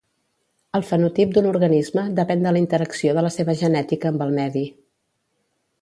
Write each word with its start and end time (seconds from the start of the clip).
El 0.79 0.85
fenotip 0.91 1.35
d'un 1.35 1.49
organisme 1.51 2.07
depèn 2.21 2.47
de 2.47 2.55
la 2.57 2.63
interacció 2.63 3.15
de 3.19 3.25
la 3.27 3.33
seva 3.39 3.59
genètica 3.63 4.15
amb 4.15 4.27
el 4.29 4.37
medi. 4.43 4.69